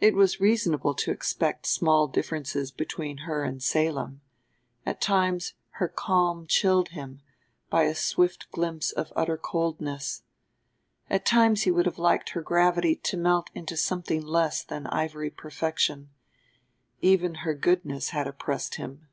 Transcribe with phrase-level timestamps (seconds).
[0.00, 4.22] It was reasonable to expect small differences between her and Salem:
[4.86, 7.20] at times her calm chilled him
[7.68, 10.22] by a swift glimpse of utter coldness,
[11.10, 15.28] at times he would have liked her gravity to melt into something less than ivory
[15.28, 16.08] perfection;
[17.02, 19.06] even her goodness had oppressed him.